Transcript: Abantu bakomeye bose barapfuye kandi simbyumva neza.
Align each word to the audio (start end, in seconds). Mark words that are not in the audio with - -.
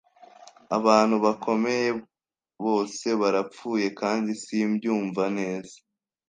Abantu 0.77 1.15
bakomeye 1.25 1.87
bose 2.65 3.07
barapfuye 3.21 3.87
kandi 3.99 4.31
simbyumva 4.43 5.23
neza. 5.39 5.75